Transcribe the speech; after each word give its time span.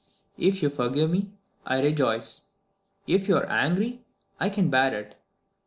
If 0.39 0.63
you 0.63 0.69
forgive 0.71 1.11
me, 1.11 1.29
I 1.63 1.79
rejoice; 1.79 2.47
if 3.05 3.27
you 3.27 3.37
are 3.37 3.45
angry, 3.45 4.03
I 4.39 4.49
can 4.49 4.71
bear 4.71 4.99
it. 4.99 5.15